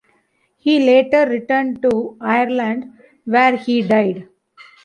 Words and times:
He 0.57 0.79
later 0.83 1.27
returned 1.29 1.83
to 1.83 2.17
Ireland 2.19 2.91
where 3.25 3.55
he 3.55 3.83
died. 3.83 4.27